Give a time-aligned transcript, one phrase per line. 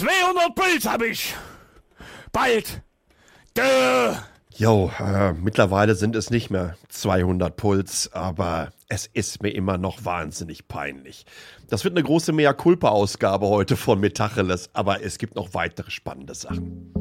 [0.00, 1.34] 200 Puls hab ich.
[2.32, 2.80] Bald.
[3.54, 4.14] Dö.
[4.54, 10.06] Jo, äh, mittlerweile sind es nicht mehr 200 Puls, aber es ist mir immer noch
[10.06, 11.26] wahnsinnig peinlich.
[11.68, 16.34] Das wird eine große Mea Culpa-Ausgabe heute von Metacheles, aber es gibt noch weitere spannende
[16.34, 16.94] Sachen.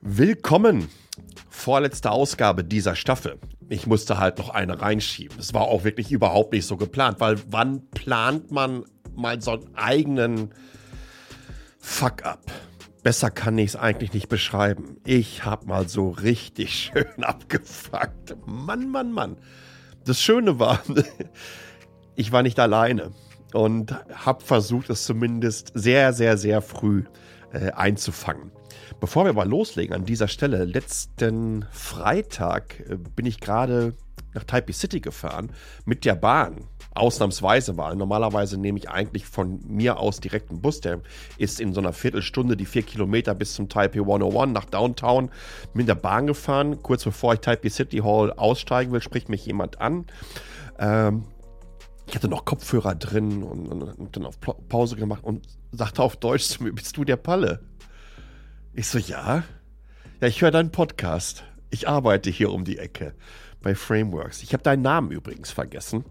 [0.00, 0.88] Willkommen!
[1.66, 3.40] Vorletzte Ausgabe dieser Staffel.
[3.68, 5.36] Ich musste halt noch eine reinschieben.
[5.40, 8.84] Es war auch wirklich überhaupt nicht so geplant, weil wann plant man
[9.16, 10.54] mal so einen eigenen
[11.80, 12.52] Fuck-up?
[13.02, 14.98] Besser kann ich es eigentlich nicht beschreiben.
[15.04, 18.36] Ich habe mal so richtig schön abgefuckt.
[18.46, 19.36] Mann, Mann, Mann.
[20.04, 20.80] Das Schöne war,
[22.14, 23.10] ich war nicht alleine
[23.54, 27.02] und habe versucht, es zumindest sehr, sehr, sehr früh
[27.52, 28.52] äh, einzufangen.
[29.00, 33.94] Bevor wir aber loslegen, an dieser Stelle, letzten Freitag äh, bin ich gerade
[34.34, 35.50] nach Taipei City gefahren
[35.84, 36.64] mit der Bahn.
[36.94, 41.02] Ausnahmsweise, weil normalerweise nehme ich eigentlich von mir aus direkt einen Bus, der
[41.36, 45.30] ist in so einer Viertelstunde die vier Kilometer bis zum Taipei 101 nach Downtown
[45.74, 46.82] mit der Bahn gefahren.
[46.82, 50.06] Kurz bevor ich Taipei City Hall aussteigen will, spricht mich jemand an.
[50.78, 51.24] Ähm,
[52.08, 56.16] ich hatte noch Kopfhörer drin und, und, und dann auf Pause gemacht und sagte auf
[56.16, 57.60] Deutsch zu mir, bist du der Palle?
[58.78, 59.42] Ich so, ja.
[60.20, 61.44] Ja, ich höre deinen Podcast.
[61.70, 63.14] Ich arbeite hier um die Ecke
[63.62, 64.42] bei Frameworks.
[64.42, 66.04] Ich habe deinen Namen übrigens vergessen.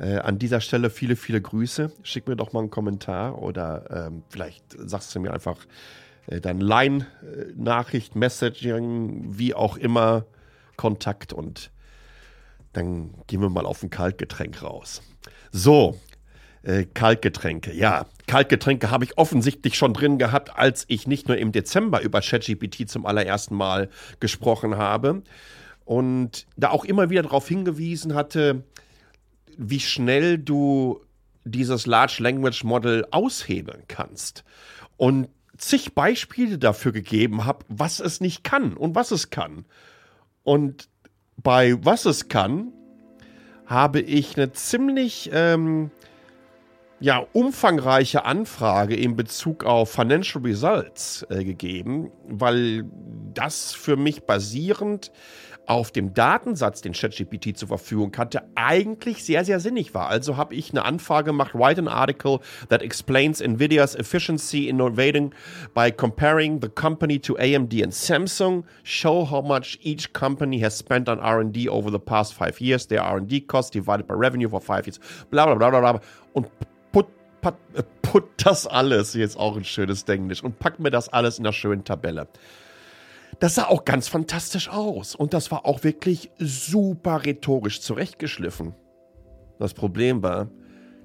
[0.00, 1.92] Äh, an dieser Stelle viele, viele Grüße.
[2.02, 5.58] Schick mir doch mal einen Kommentar oder ähm, vielleicht sagst du mir einfach
[6.26, 10.26] äh, deine Line-Nachricht, Messaging, wie auch immer,
[10.76, 11.70] Kontakt und
[12.72, 15.02] dann gehen wir mal auf ein Kaltgetränk raus.
[15.52, 16.00] So,
[16.62, 17.72] äh, Kaltgetränke.
[17.72, 22.20] Ja, Kaltgetränke habe ich offensichtlich schon drin gehabt, als ich nicht nur im Dezember über
[22.20, 23.88] ChatGPT zum allerersten Mal
[24.20, 25.22] gesprochen habe
[25.84, 28.64] und da auch immer wieder darauf hingewiesen hatte,
[29.56, 31.00] wie schnell du
[31.44, 34.44] dieses Large Language Model aushebeln kannst.
[34.96, 39.64] Und zig Beispiele dafür gegeben habe, was es nicht kann und was es kann.
[40.44, 40.88] Und
[41.36, 42.72] bei was es kann,
[43.66, 45.90] habe ich eine ziemlich ähm,
[47.00, 52.84] ja, umfangreiche Anfrage in Bezug auf Financial Results äh, gegeben, weil
[53.34, 55.12] das für mich basierend
[55.66, 60.08] auf dem Datensatz, den ChatGPT zur Verfügung hatte, eigentlich sehr, sehr sinnig war.
[60.08, 65.34] Also habe ich eine Anfrage gemacht, write an article that explains NVIDIA's efficiency innovating
[65.74, 71.06] by comparing the company to AMD and Samsung, show how much each company has spent
[71.06, 74.86] on R&D over the past five years, their R&D cost divided by revenue for five
[74.86, 74.98] years,
[75.30, 76.00] bla bla bla bla bla.
[76.32, 76.48] Und
[77.42, 81.46] äh, put das alles, jetzt auch ein schönes Englisch, und packt mir das alles in
[81.46, 82.28] einer schönen Tabelle.
[83.40, 88.74] Das sah auch ganz fantastisch aus und das war auch wirklich super rhetorisch zurechtgeschliffen.
[89.58, 90.48] Das Problem war,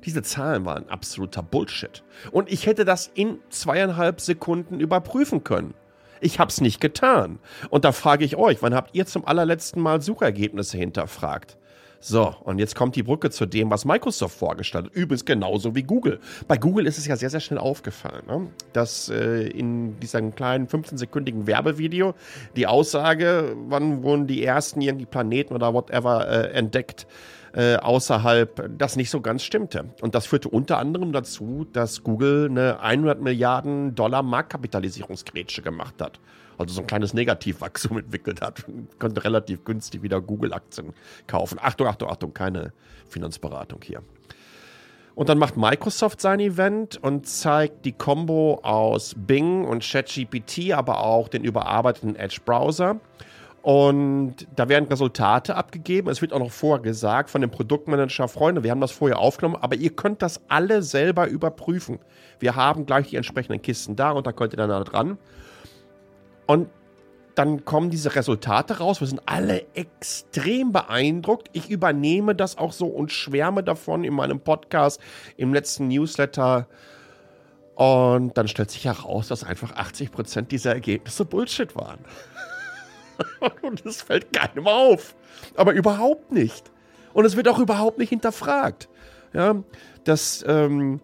[0.04, 2.04] diese Zahlen waren absoluter Bullshit.
[2.32, 5.74] Und ich hätte das in zweieinhalb Sekunden überprüfen können.
[6.22, 7.40] Ich hab's nicht getan.
[7.70, 11.58] Und da frage ich euch, wann habt ihr zum allerletzten Mal Suchergebnisse hinterfragt?
[12.06, 14.94] So, und jetzt kommt die Brücke zu dem, was Microsoft vorgestellt hat.
[14.94, 16.20] Übrigens genauso wie Google.
[16.50, 18.48] Bei Google ist es ja sehr, sehr schnell aufgefallen, ne?
[18.74, 22.14] dass äh, in diesem kleinen 15-sekündigen Werbevideo
[22.58, 27.08] die Aussage, wann wurden die ersten irgendwie Planeten oder whatever äh, entdeckt,
[27.54, 29.86] äh, außerhalb, das nicht so ganz stimmte.
[30.02, 36.20] Und das führte unter anderem dazu, dass Google eine 100 Milliarden Dollar Marktkapitalisierungsgrätsche gemacht hat
[36.58, 38.66] also so ein kleines Negativwachstum entwickelt hat,
[39.00, 40.94] konnte relativ günstig wieder Google-Aktien
[41.28, 41.60] kaufen.
[41.62, 42.74] Achtung, Achtung, Achtung, keine
[43.10, 44.02] Finanzberatung hier.
[45.16, 51.04] Und dann macht Microsoft sein Event und zeigt die Combo aus Bing und ChatGPT, aber
[51.04, 53.00] auch den überarbeiteten Edge-Browser.
[53.62, 56.10] Und da werden Resultate abgegeben.
[56.10, 59.56] Es wird auch noch vorher gesagt von dem Produktmanager, Freunde, wir haben das vorher aufgenommen,
[59.62, 62.00] aber ihr könnt das alle selber überprüfen.
[62.40, 65.18] Wir haben gleich die entsprechenden Kisten da und da könnt ihr dann da dran.
[66.46, 66.70] Und
[67.36, 69.00] dann kommen diese Resultate raus.
[69.00, 71.50] Wir sind alle extrem beeindruckt.
[71.54, 75.02] Ich übernehme das auch so und schwärme davon in meinem Podcast,
[75.38, 76.68] im letzten Newsletter.
[77.76, 82.00] Und dann stellt sich heraus, dass einfach 80% dieser Ergebnisse Bullshit waren.
[83.62, 85.16] und es fällt keinem auf.
[85.56, 86.72] Aber überhaupt nicht.
[87.14, 88.90] Und es wird auch überhaupt nicht hinterfragt.
[89.34, 89.56] Ja,
[90.04, 91.02] dass ähm,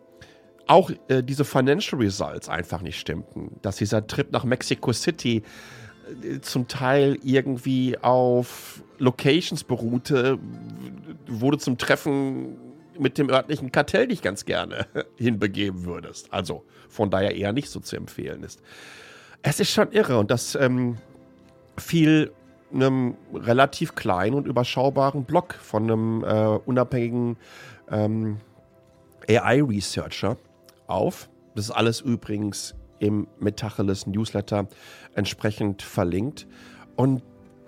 [0.69, 3.57] auch äh, diese Financial Results einfach nicht stimmten.
[3.61, 5.41] Dass dieser Trip nach Mexico City
[6.23, 10.37] äh, zum Teil irgendwie auf Locations beruhte,
[11.27, 12.55] wo du zum Treffen
[12.99, 14.85] mit dem örtlichen Kartell dich ganz gerne
[15.17, 16.31] hinbegeben würdest.
[16.31, 18.61] Also von daher eher nicht so zu empfehlen ist.
[19.41, 20.97] Es ist schon irre und das ähm,
[21.77, 22.31] fiel
[22.71, 27.37] einem relativ kleinen und überschaubaren Blog von einem äh, unabhängigen
[27.89, 28.37] ähm,
[29.27, 30.37] AI-Researcher
[30.89, 31.29] auf.
[31.55, 34.67] Das ist alles übrigens im Metacheles Newsletter
[35.15, 36.47] entsprechend verlinkt.
[36.95, 37.23] Und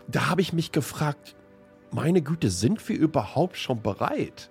[0.07, 1.35] da habe ich mich gefragt,
[1.91, 4.50] meine Güte, sind wir überhaupt schon bereit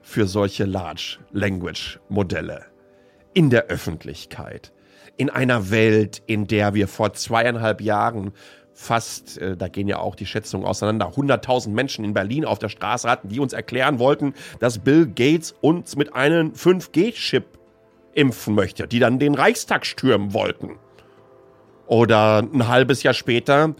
[0.00, 2.66] für solche Large Language Modelle
[3.34, 4.72] in der Öffentlichkeit?
[5.16, 8.32] In einer Welt, in der wir vor zweieinhalb Jahren
[8.72, 12.68] fast, äh, da gehen ja auch die Schätzungen auseinander, 100.000 Menschen in Berlin auf der
[12.68, 17.58] Straße hatten, die uns erklären wollten, dass Bill Gates uns mit einem 5G-Chip
[18.14, 20.78] impfen möchte, die dann den Reichstag stürmen wollten.
[21.86, 23.74] Oder ein halbes Jahr später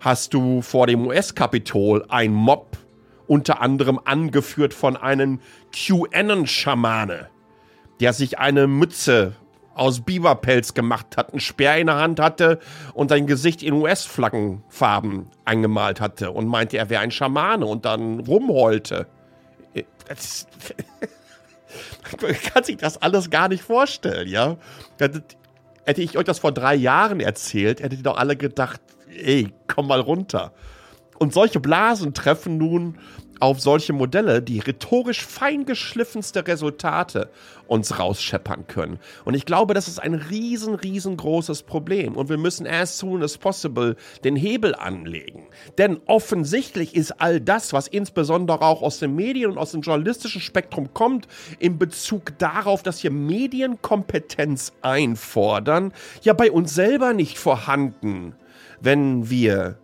[0.00, 2.76] hast du vor dem US-Kapitol ein Mob,
[3.26, 5.40] unter anderem angeführt von einem
[5.72, 7.28] QAnon-Schamane,
[8.00, 9.34] der sich eine Mütze
[9.74, 12.58] aus Biberpelz gemacht hat, einen Speer in der Hand hatte
[12.92, 18.20] und sein Gesicht in US-Flaggenfarben angemalt hatte und meinte, er wäre ein Schamane und dann
[18.20, 19.06] rumheulte.
[20.06, 20.46] Das,
[22.20, 24.56] man kann sich das alles gar nicht vorstellen, ja.
[24.98, 29.88] Hätte ich euch das vor drei Jahren erzählt, hättet ihr doch alle gedacht, ey, komm
[29.88, 30.52] mal runter.
[31.18, 32.98] Und solche Blasen treffen nun
[33.44, 37.28] auf solche Modelle, die rhetorisch feingeschliffenste Resultate
[37.66, 38.98] uns rausscheppern können.
[39.26, 42.16] Und ich glaube, das ist ein riesen, riesengroßes Problem.
[42.16, 45.46] Und wir müssen as soon as possible den Hebel anlegen.
[45.76, 50.40] Denn offensichtlich ist all das, was insbesondere auch aus den Medien und aus dem journalistischen
[50.40, 55.92] Spektrum kommt, in Bezug darauf, dass wir Medienkompetenz einfordern,
[56.22, 58.34] ja bei uns selber nicht vorhanden,
[58.80, 59.78] wenn wir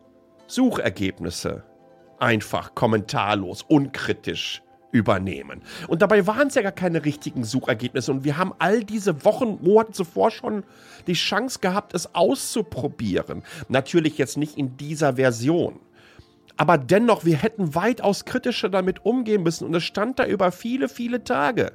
[0.46, 1.64] Suchergebnisse
[2.20, 4.62] einfach kommentarlos, unkritisch
[4.92, 5.62] übernehmen.
[5.88, 8.10] Und dabei waren es ja gar keine richtigen Suchergebnisse.
[8.10, 10.64] Und wir haben all diese Wochen, Monate zuvor schon
[11.06, 13.42] die Chance gehabt, es auszuprobieren.
[13.68, 15.80] Natürlich jetzt nicht in dieser Version.
[16.56, 19.66] Aber dennoch, wir hätten weitaus kritischer damit umgehen müssen.
[19.66, 21.72] Und es stand da über viele, viele Tage.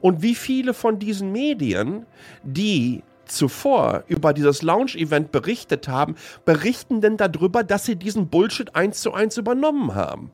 [0.00, 2.06] Und wie viele von diesen Medien,
[2.42, 9.00] die zuvor über dieses Launch-Event berichtet haben, berichten denn darüber, dass sie diesen Bullshit eins
[9.00, 10.30] zu eins übernommen haben.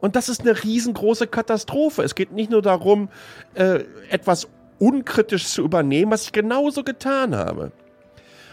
[0.00, 2.02] Und das ist eine riesengroße Katastrophe.
[2.02, 3.08] Es geht nicht nur darum,
[3.54, 7.72] äh, etwas unkritisch zu übernehmen, was ich genauso getan habe.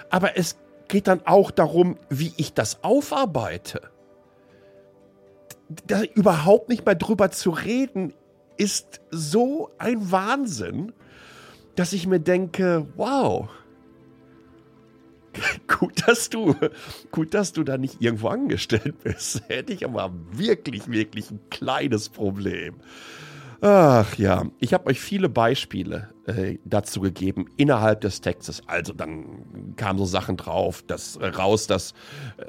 [0.09, 0.57] Aber es
[0.87, 3.81] geht dann auch darum, wie ich das aufarbeite.
[5.87, 8.13] Da überhaupt nicht mehr drüber zu reden,
[8.57, 10.93] ist so ein Wahnsinn
[11.75, 13.49] dass ich mir denke, wow,
[15.67, 16.55] gut, dass du,
[17.11, 19.41] gut, dass du da nicht irgendwo angestellt bist.
[19.47, 22.75] Hätte ich aber wirklich, wirklich ein kleines Problem.
[23.61, 28.61] Ach ja, ich habe euch viele Beispiele äh, dazu gegeben innerhalb des Textes.
[28.67, 31.93] Also dann kamen so Sachen drauf, dass äh, raus, dass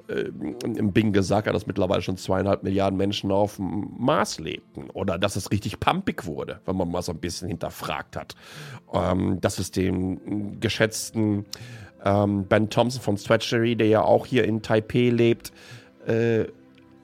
[0.09, 5.19] äh, Bing gesagt hat, dass mittlerweile schon zweieinhalb Milliarden Menschen auf dem Mars lebten oder
[5.19, 8.35] dass es richtig pumpig wurde, wenn man mal so ein bisschen hinterfragt hat.
[8.93, 11.45] Ähm, dass es dem geschätzten
[12.05, 15.53] ähm, Ben Thompson von Stretchery, der ja auch hier in Taipei lebt,
[16.07, 16.47] äh,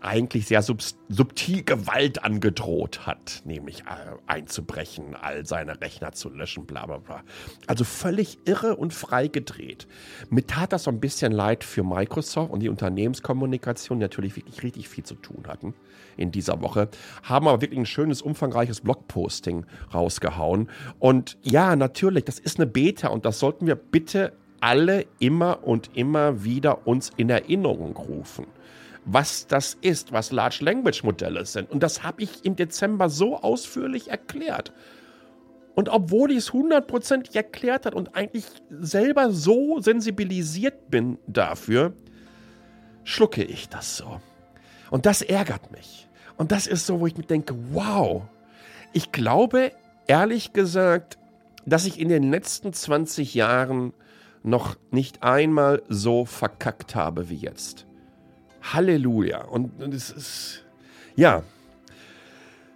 [0.02, 6.66] eigentlich sehr sub subtil Gewalt angedroht hat, nämlich äh, einzubrechen, all seine Rechner zu löschen,
[6.66, 7.22] bla bla bla.
[7.66, 9.87] Also völlig irre und frei gedreht.
[10.31, 14.62] Mir tat das so ein bisschen leid für Microsoft und die Unternehmenskommunikation, die natürlich wirklich
[14.62, 15.75] richtig viel zu tun hatten
[16.16, 16.88] in dieser Woche,
[17.23, 20.68] haben aber wirklich ein schönes, umfangreiches Blogposting rausgehauen.
[20.99, 25.90] Und ja, natürlich, das ist eine Beta und das sollten wir bitte alle immer und
[25.94, 28.47] immer wieder uns in Erinnerung rufen
[29.04, 31.71] was das ist, was Large Language Modelle sind.
[31.71, 34.73] Und das habe ich im Dezember so ausführlich erklärt.
[35.75, 41.94] Und obwohl ich es hundertprozentig erklärt hat und eigentlich selber so sensibilisiert bin dafür,
[43.04, 44.21] schlucke ich das so.
[44.90, 46.09] Und das ärgert mich.
[46.37, 48.23] Und das ist so, wo ich mir denke, wow.
[48.92, 49.73] Ich glaube,
[50.06, 51.18] ehrlich gesagt,
[51.64, 53.94] dass ich in den letzten 20 Jahren
[54.42, 57.87] noch nicht einmal so verkackt habe wie jetzt.
[58.62, 59.45] Halleluja.
[59.45, 60.64] Und, und es ist,
[61.16, 61.42] ja,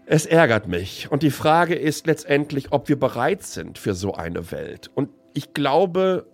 [0.07, 1.11] es ärgert mich.
[1.11, 4.90] Und die Frage ist letztendlich, ob wir bereit sind für so eine Welt.
[4.95, 6.26] Und ich glaube,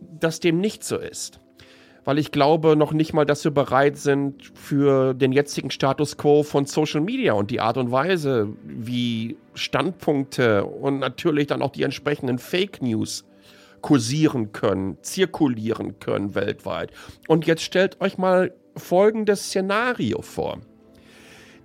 [0.00, 1.40] dass dem nicht so ist.
[2.04, 6.44] Weil ich glaube noch nicht mal, dass wir bereit sind für den jetzigen Status quo
[6.44, 11.82] von Social Media und die Art und Weise, wie Standpunkte und natürlich dann auch die
[11.82, 13.24] entsprechenden Fake News
[13.80, 16.92] kursieren können, zirkulieren können weltweit.
[17.26, 20.60] Und jetzt stellt euch mal folgendes Szenario vor.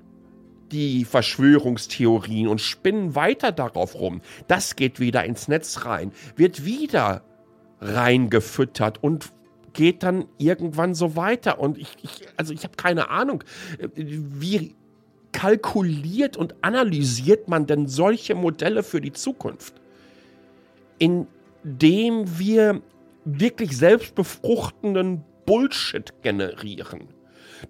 [0.71, 4.21] die Verschwörungstheorien und spinnen weiter darauf rum.
[4.49, 7.23] Das geht wieder ins Netz rein, wird wieder
[7.81, 9.33] reingefüttert und
[9.73, 11.59] geht dann irgendwann so weiter.
[11.59, 13.45] Und ich, ich also ich habe keine Ahnung,
[13.95, 14.75] wie
[15.33, 19.75] kalkuliert und analysiert man denn solche Modelle für die Zukunft?
[20.99, 22.83] Indem wir
[23.25, 27.09] wirklich selbstbefruchtenden Bullshit generieren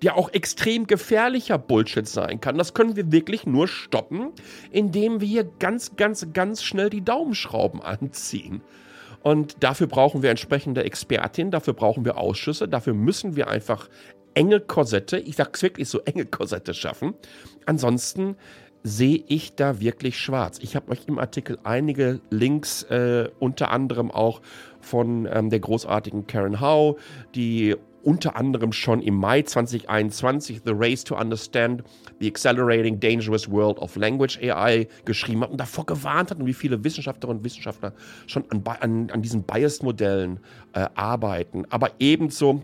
[0.03, 2.57] der auch extrem gefährlicher Bullshit sein kann.
[2.57, 4.33] Das können wir wirklich nur stoppen,
[4.71, 8.63] indem wir hier ganz, ganz, ganz schnell die Daumenschrauben anziehen.
[9.23, 13.89] Und dafür brauchen wir entsprechende Expertinnen, dafür brauchen wir Ausschüsse, dafür müssen wir einfach
[14.35, 17.15] enge Korsette, ich sag's wirklich so, enge Korsette schaffen.
[17.67, 18.37] Ansonsten
[18.83, 20.59] sehe ich da wirklich schwarz.
[20.63, 24.41] Ich habe euch im Artikel einige Links, äh, unter anderem auch
[24.81, 26.97] von ähm, der großartigen Karen Howe,
[27.35, 31.83] die unter anderem schon im Mai 2021 The Race to Understand
[32.21, 36.55] the Accelerating Dangerous World of Language AI geschrieben hat und davor gewarnt hat und wie
[36.55, 37.93] viele Wissenschaftlerinnen und Wissenschaftler
[38.27, 40.41] schon an, an, an diesen Biased-Modellen
[40.73, 41.65] äh, arbeiten.
[41.71, 42.63] Aber ebenso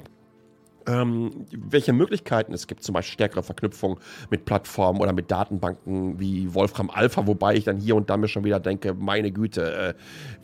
[0.87, 3.99] ähm, welche Möglichkeiten es gibt, zum Beispiel stärkere Verknüpfung
[4.31, 8.28] mit Plattformen oder mit Datenbanken wie Wolfram Alpha, wobei ich dann hier und da mir
[8.28, 9.95] schon wieder denke, meine Güte, äh,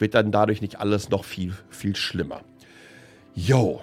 [0.00, 2.40] wird dann dadurch nicht alles noch viel, viel schlimmer.
[3.34, 3.80] Yo,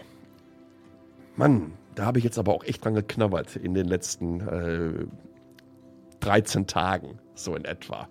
[1.39, 5.05] Mann, da habe ich jetzt aber auch echt dran geknabbert in den letzten äh,
[6.19, 8.09] 13 Tagen, so in etwa.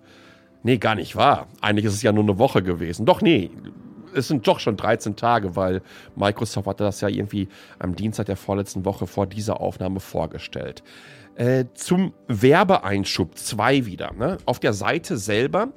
[0.63, 1.47] Nee, gar nicht wahr.
[1.61, 3.05] Eigentlich ist es ja nur eine Woche gewesen.
[3.05, 3.51] Doch, nee,
[4.15, 5.83] es sind doch schon 13 Tage, weil
[6.15, 10.81] Microsoft hatte das ja irgendwie am Dienstag der vorletzten Woche vor dieser Aufnahme vorgestellt.
[11.35, 14.11] Äh, zum Werbeeinschub 2 wieder.
[14.11, 14.39] Ne?
[14.45, 15.69] Auf der Seite selber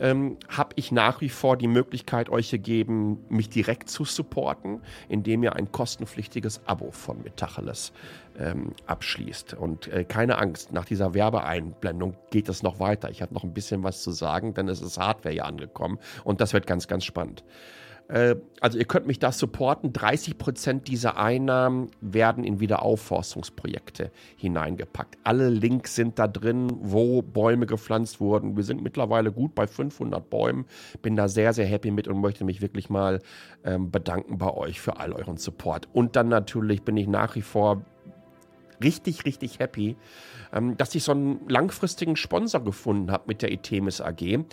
[0.00, 5.42] ähm, habe ich nach wie vor die Möglichkeit euch gegeben, mich direkt zu supporten, indem
[5.42, 7.92] ihr ein kostenpflichtiges Abo von Metacheles
[8.38, 9.54] ähm, abschließt.
[9.54, 13.10] Und äh, keine Angst, nach dieser Werbeeinblendung geht es noch weiter.
[13.10, 16.40] Ich habe noch ein bisschen was zu sagen, denn es ist Hardware ja angekommen und
[16.40, 17.44] das wird ganz, ganz spannend.
[18.08, 19.92] Äh, also ihr könnt mich da supporten.
[19.92, 25.18] 30 Prozent dieser Einnahmen werden in Wiederaufforstungsprojekte hineingepackt.
[25.24, 28.56] Alle Links sind da drin, wo Bäume gepflanzt wurden.
[28.56, 30.64] Wir sind mittlerweile gut bei 500 Bäumen.
[31.02, 33.20] Bin da sehr, sehr happy mit und möchte mich wirklich mal
[33.64, 35.88] ähm, bedanken bei euch für all euren Support.
[35.92, 37.84] Und dann natürlich bin ich nach wie vor
[38.82, 39.96] richtig, richtig happy,
[40.52, 44.44] ähm, dass ich so einen langfristigen Sponsor gefunden habe mit der Itemis AG.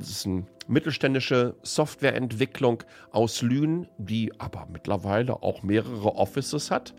[0.00, 6.94] Es ist eine mittelständische Softwareentwicklung aus Lünen, die aber mittlerweile auch mehrere Offices hat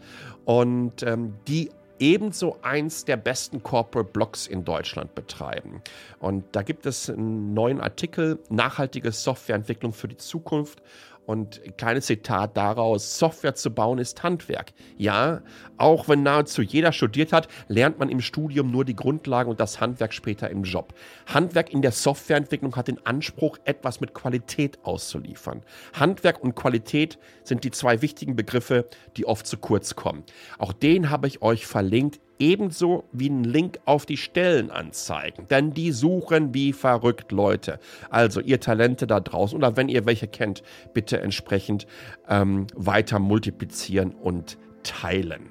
[0.45, 5.81] und ähm, die ebenso eins der besten Corporate Blogs in Deutschland betreiben.
[6.19, 10.81] Und da gibt es einen neuen Artikel, nachhaltige Softwareentwicklung für die Zukunft.
[11.25, 14.73] Und ein kleines Zitat daraus, Software zu bauen ist Handwerk.
[14.97, 15.41] Ja,
[15.77, 19.81] auch wenn nahezu jeder studiert hat, lernt man im Studium nur die Grundlagen und das
[19.81, 20.93] Handwerk später im Job.
[21.25, 25.63] Handwerk in der Softwareentwicklung hat den Anspruch, etwas mit Qualität auszuliefern.
[25.93, 30.23] Handwerk und Qualität sind die zwei wichtigen Begriffe, die oft zu kurz kommen.
[30.59, 35.91] Auch den habe ich euch verlinkt ebenso wie einen Link auf die Stellenanzeigen, denn die
[35.91, 37.79] suchen wie verrückt Leute.
[38.09, 40.63] Also ihr Talente da draußen oder wenn ihr welche kennt,
[40.93, 41.87] bitte entsprechend
[42.27, 45.49] ähm, weiter multiplizieren und teilen.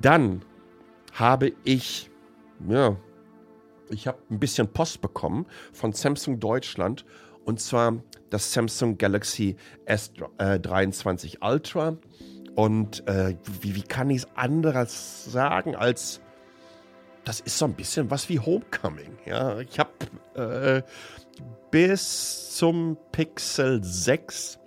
[0.00, 0.42] Dann
[1.12, 2.10] habe ich,
[2.68, 2.96] ja,
[3.90, 7.04] ich habe ein bisschen Post bekommen von Samsung Deutschland
[7.44, 11.98] und zwar das Samsung Galaxy S23 Ultra
[12.54, 16.20] und äh, wie, wie kann ich es anderes sagen als
[17.24, 19.16] das ist so ein bisschen was wie Homecoming.
[19.26, 19.90] Ja, ich habe
[20.34, 20.82] äh,
[21.70, 24.58] bis zum Pixel 6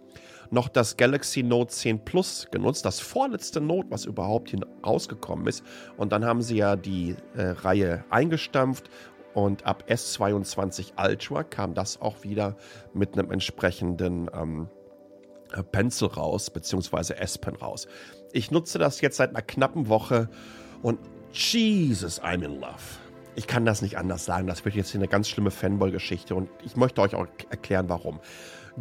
[0.51, 5.63] noch das Galaxy Note 10 Plus genutzt, das vorletzte Note, was überhaupt rausgekommen ist.
[5.98, 8.89] Und dann haben sie ja die äh, Reihe eingestampft
[9.34, 12.56] und ab S22 Ultra kam das auch wieder
[12.94, 14.75] mit einem entsprechenden ähm, äh,
[15.72, 17.88] Pencil raus, beziehungsweise S-Pen raus.
[18.32, 20.30] Ich nutze das jetzt seit einer knappen Woche
[20.82, 21.00] und
[21.32, 23.00] Jesus, I'm in love.
[23.36, 24.48] Ich kann das nicht anders sagen.
[24.48, 28.20] Das wird jetzt hier eine ganz schlimme Fanboy-Geschichte und ich möchte euch auch erklären, warum.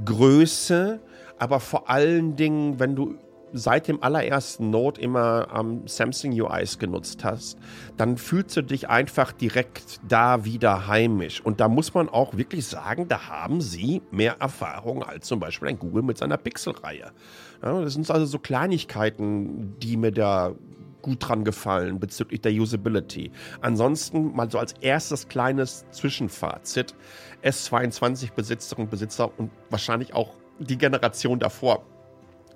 [0.04, 1.00] Größe,
[1.38, 3.18] aber vor allen Dingen, wenn du
[3.54, 7.56] seit dem allerersten Note immer ähm, Samsung UIs genutzt hast,
[7.96, 11.40] dann fühlst du dich einfach direkt da wieder heimisch.
[11.40, 15.68] Und da muss man auch wirklich sagen, da haben sie mehr Erfahrung als zum Beispiel
[15.68, 17.12] ein Google mit seiner Pixel-Reihe.
[17.62, 20.52] Ja, das sind also so Kleinigkeiten, die mir da
[21.00, 23.30] gut dran gefallen bezüglich der Usability.
[23.60, 26.94] Ansonsten mal so als erstes kleines Zwischenfazit.
[27.44, 31.84] S22-Besitzerinnen und Besitzer und wahrscheinlich auch die Generation davor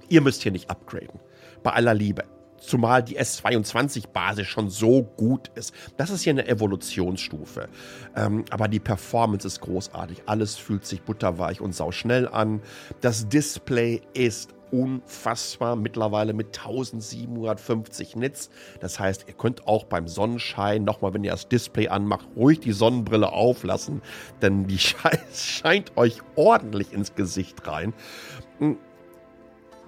[0.08, 1.20] Ihr müsst hier nicht upgraden.
[1.62, 2.24] Bei aller Liebe.
[2.60, 5.72] Zumal die S22-Basis schon so gut ist.
[5.96, 7.68] Das ist hier eine Evolutionsstufe.
[8.16, 10.22] Ähm, aber die Performance ist großartig.
[10.26, 12.60] Alles fühlt sich butterweich und sauschnell an.
[13.00, 15.76] Das Display ist unfassbar.
[15.76, 18.50] Mittlerweile mit 1750 Nits.
[18.80, 22.72] Das heißt, ihr könnt auch beim Sonnenschein nochmal, wenn ihr das Display anmacht, ruhig die
[22.72, 24.02] Sonnenbrille auflassen,
[24.42, 24.78] denn die
[25.32, 27.94] scheint euch ordentlich ins Gesicht rein.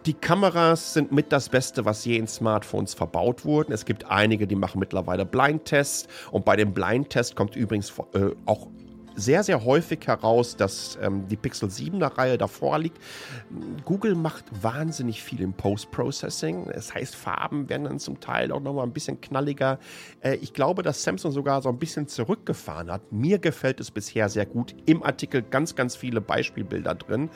[0.07, 3.73] Die Kameras sind mit das Beste, was je in Smartphones verbaut wurden.
[3.73, 6.09] Es gibt einige, die machen mittlerweile Blindtests.
[6.31, 8.69] Und bei dem Blindtest kommt übrigens äh, auch
[9.15, 12.99] sehr, sehr häufig heraus, dass ähm, die Pixel 7er Reihe davor liegt.
[13.85, 16.71] Google macht wahnsinnig viel im Post-Processing.
[16.73, 19.79] Das heißt, Farben werden dann zum Teil auch nochmal ein bisschen knalliger.
[20.23, 23.13] Äh, ich glaube, dass Samsung sogar so ein bisschen zurückgefahren hat.
[23.13, 24.75] Mir gefällt es bisher sehr gut.
[24.87, 27.29] Im Artikel ganz, ganz viele Beispielbilder drin.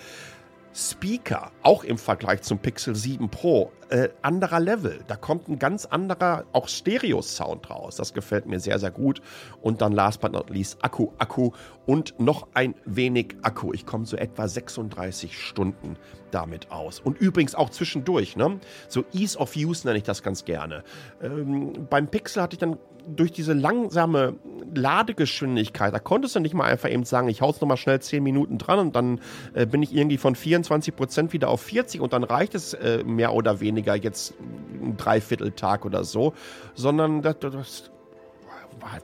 [0.76, 5.04] Speaker, auch im Vergleich zum Pixel 7 Pro, äh, anderer Level.
[5.06, 7.94] Da kommt ein ganz anderer, auch Stereo-Sound raus.
[7.94, 9.22] Das gefällt mir sehr, sehr gut.
[9.62, 11.52] Und dann last but not least Akku, Akku
[11.86, 13.72] und noch ein wenig Akku.
[13.72, 15.96] Ich komme so etwa 36 Stunden
[16.30, 17.00] damit aus.
[17.00, 18.58] Und übrigens auch zwischendurch, ne?
[18.88, 20.82] So Ease of Use nenne ich das ganz gerne.
[21.22, 24.34] Ähm, beim Pixel hatte ich dann durch diese langsame
[24.74, 28.58] Ladegeschwindigkeit, da konntest du nicht mal einfach eben sagen, ich hau's nochmal schnell 10 Minuten
[28.58, 29.20] dran und dann
[29.52, 33.34] äh, bin ich irgendwie von 24% wieder auf 40 und dann reicht es äh, mehr
[33.34, 36.32] oder weniger jetzt ein Dreivierteltag oder so,
[36.74, 37.90] sondern das, das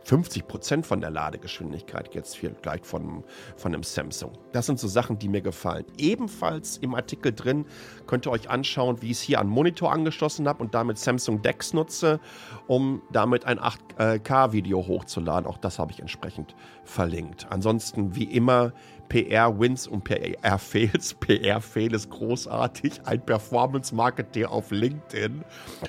[0.04, 3.24] 50 Prozent von der Ladegeschwindigkeit jetzt vielleicht von,
[3.56, 4.32] von einem Samsung.
[4.52, 5.84] Das sind so Sachen, die mir gefallen.
[5.96, 7.66] Ebenfalls im Artikel drin
[8.06, 11.42] könnt ihr euch anschauen, wie ich es hier an Monitor angeschlossen habe und damit Samsung
[11.42, 12.20] Dex nutze,
[12.66, 15.46] um damit ein 8K-Video hochzuladen.
[15.46, 17.46] Auch das habe ich entsprechend verlinkt.
[17.50, 18.72] Ansonsten, wie immer,
[19.10, 21.14] PR-Wins und PR-Fails.
[21.20, 23.02] PR-Fail ist großartig.
[23.04, 25.42] Ein Performance-Marketer auf LinkedIn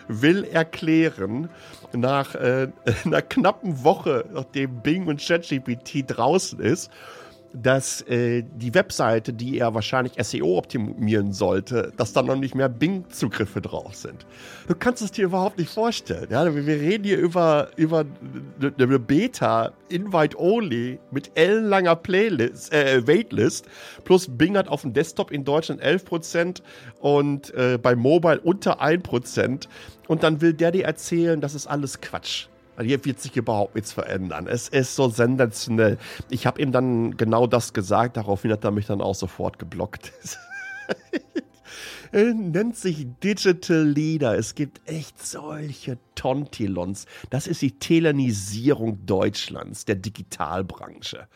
[0.10, 1.50] will erklären,
[1.94, 2.68] nach äh,
[3.06, 6.92] einer knappen Woche, nachdem Bing und ChatGPT draußen ist,
[7.54, 12.70] dass äh, die Webseite, die er wahrscheinlich SEO optimieren sollte, dass da noch nicht mehr
[12.70, 14.26] Bing-Zugriffe drauf sind.
[14.68, 16.28] Du kannst es dir überhaupt nicht vorstellen.
[16.30, 16.54] Ja?
[16.54, 18.06] Wir reden hier über, über
[18.62, 23.66] eine Beta, Invite-Only, mit ellenlanger Playlist, äh, Waitlist,
[24.04, 26.62] plus Bing hat auf dem Desktop in Deutschland 11%
[27.00, 29.68] und äh, bei Mobile unter 1%.
[30.08, 32.48] Und dann will der dir erzählen, das ist alles Quatsch.
[32.76, 34.48] Also hier wird sich überhaupt nichts verändern.
[34.48, 35.98] Es ist so sensationell.
[36.30, 40.14] Ich habe ihm dann genau das gesagt, daraufhin hat er mich dann auch sofort geblockt.
[42.12, 44.38] Nennt sich Digital Leader.
[44.38, 47.06] Es gibt echt solche Tontilons.
[47.30, 51.28] Das ist die Telenisierung Deutschlands, der Digitalbranche.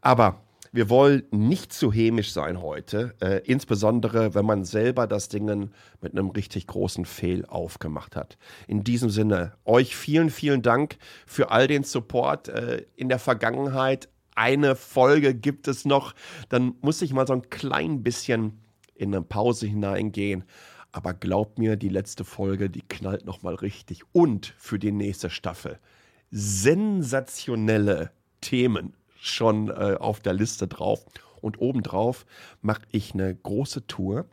[0.00, 0.42] Aber
[0.72, 6.12] wir wollen nicht zu hämisch sein heute, äh, insbesondere wenn man selber das Ding mit
[6.12, 8.38] einem richtig großen Fehl aufgemacht hat.
[8.66, 14.08] In diesem Sinne, euch vielen, vielen Dank für all den Support äh, in der Vergangenheit.
[14.34, 16.14] Eine Folge gibt es noch,
[16.48, 18.62] dann muss ich mal so ein klein bisschen
[18.94, 20.44] in eine Pause hineingehen.
[20.90, 24.02] Aber glaubt mir, die letzte Folge, die knallt nochmal richtig.
[24.12, 25.78] Und für die nächste Staffel
[26.30, 31.04] sensationelle Themen schon äh, auf der Liste drauf.
[31.40, 32.24] Und obendrauf
[32.60, 34.26] mache ich eine große Tour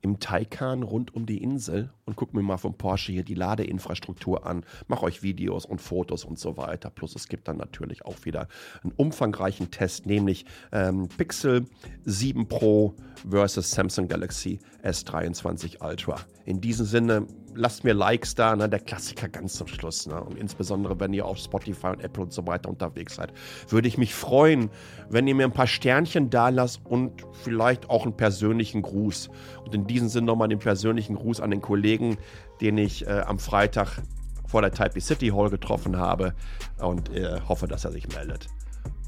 [0.00, 4.46] im Taycan rund um die Insel und gucke mir mal vom Porsche hier die Ladeinfrastruktur
[4.46, 6.90] an, mache euch Videos und Fotos und so weiter.
[6.90, 8.48] Plus es gibt dann natürlich auch wieder
[8.82, 11.66] einen umfangreichen Test, nämlich ähm, Pixel
[12.04, 12.94] 7 Pro
[13.28, 16.16] versus Samsung Galaxy S23 Ultra.
[16.44, 17.26] In diesem Sinne,
[17.58, 18.68] lasst mir Likes da, ne?
[18.68, 20.06] der Klassiker ganz zum Schluss.
[20.06, 20.22] Ne?
[20.22, 23.32] Und insbesondere, wenn ihr auf Spotify und Apple und so weiter unterwegs seid,
[23.68, 24.70] würde ich mich freuen,
[25.10, 29.28] wenn ihr mir ein paar Sternchen da lasst und vielleicht auch einen persönlichen Gruß.
[29.64, 32.16] Und in diesem Sinne nochmal den persönlichen Gruß an den Kollegen,
[32.60, 34.02] den ich äh, am Freitag
[34.46, 36.34] vor der Taipei City Hall getroffen habe
[36.78, 38.46] und äh, hoffe, dass er sich meldet.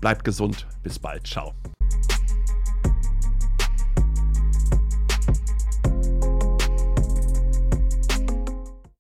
[0.01, 1.55] Bleibt gesund, bis bald, ciao.